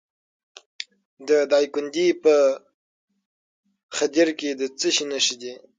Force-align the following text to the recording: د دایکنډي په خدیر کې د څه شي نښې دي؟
د 1.27 1.29
دایکنډي 1.51 2.07
په 2.23 2.33
خدیر 3.97 4.29
کې 4.39 4.49
د 4.59 4.61
څه 4.79 4.89
شي 4.95 5.05
نښې 5.11 5.35
دي؟ 5.41 5.53